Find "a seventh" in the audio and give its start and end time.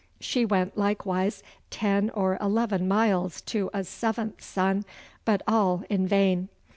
3.71-4.41